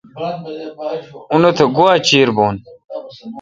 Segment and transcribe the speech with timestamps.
[1.31, 2.55] اونتھ گوا چیر بھون۔